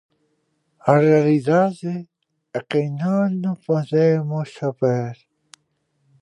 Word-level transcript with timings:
A 0.91 0.93
realidade 1.07 1.91
é 2.57 2.59
que 2.69 2.81
non 3.01 3.31
o 3.53 3.53
podemos 3.67 4.47
saber. 4.59 5.15